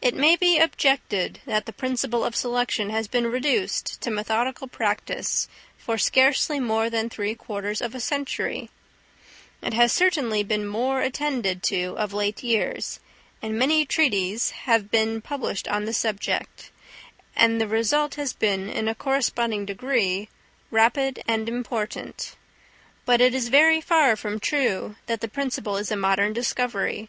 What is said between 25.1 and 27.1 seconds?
the principle is a modern discovery.